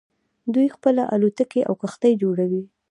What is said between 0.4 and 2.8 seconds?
دوی خپله الوتکې او کښتۍ جوړوي.